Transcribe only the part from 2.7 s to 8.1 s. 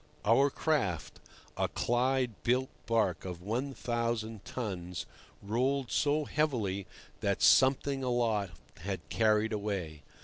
barque of 1,000 tons, rolled so heavily that something